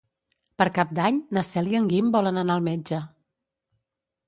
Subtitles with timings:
[0.61, 3.03] Per Cap d'Any na Cel i en Guim volen anar al metge.